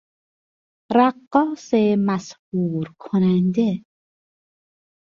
[0.97, 1.69] رقاص
[2.07, 3.69] مسحور کننده